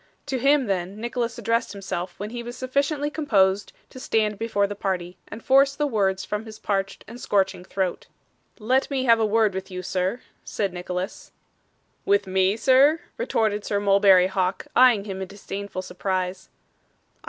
[0.25, 4.73] To him then Nicholas addressed himself when he was sufficiently composed to stand before the
[4.73, 8.07] party, and force the words from his parched and scorching throat.
[8.57, 11.31] 'Let me have a word with you, sir,' said Nicholas.
[12.03, 16.49] 'With me, sir?' retorted Sir Mulberry Hawk, eyeing him in disdainful surprise.